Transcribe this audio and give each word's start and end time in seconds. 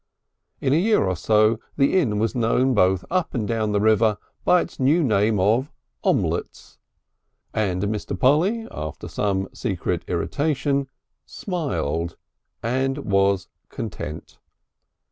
In 0.59 0.73
a 0.73 0.77
year 0.77 1.03
or 1.05 1.15
so 1.15 1.59
the 1.77 1.95
inn 1.99 2.17
was 2.17 2.33
known 2.33 2.73
both 2.73 3.05
up 3.11 3.35
and 3.35 3.47
down 3.47 3.71
the 3.71 3.79
river 3.79 4.17
by 4.43 4.61
its 4.61 4.79
new 4.79 5.03
name 5.03 5.39
of 5.39 5.71
"Omlets," 6.03 6.79
and 7.53 7.83
Mr. 7.83 8.19
Polly, 8.19 8.65
after 8.71 9.07
some 9.07 9.47
secret 9.53 10.03
irritation, 10.07 10.87
smiled 11.27 12.17
and 12.63 12.97
was 12.97 13.47
content. 13.69 14.39